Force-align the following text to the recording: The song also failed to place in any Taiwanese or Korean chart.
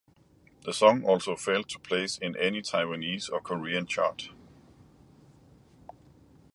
The 0.63 0.73
song 0.73 1.03
also 1.03 1.35
failed 1.35 1.69
to 1.69 1.77
place 1.79 2.17
in 2.17 2.35
any 2.37 2.63
Taiwanese 2.63 3.31
or 3.31 3.39
Korean 3.39 3.85
chart. 3.85 4.31